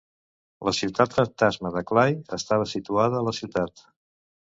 [0.67, 3.85] La ciutat fantasma de Clay estava situada a la ciutat.